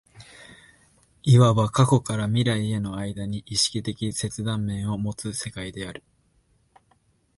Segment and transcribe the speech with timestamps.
[1.21, 6.03] いわば過去から未来への間に意識的切断面を有つ世界である。